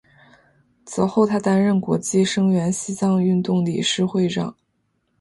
[0.83, 4.55] 此后他担任国际声援西藏运动理事会长。